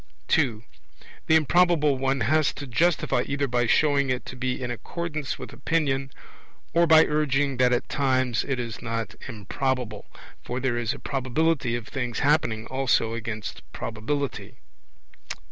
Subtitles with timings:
[0.29, 0.63] (2)
[1.27, 5.53] The Improbable one has to justify either by showing it to be in accordance with
[5.53, 6.09] opinion,
[6.73, 10.07] or by urging that at times it is not improbable;
[10.43, 14.55] for there is a probability of things happening also against probability.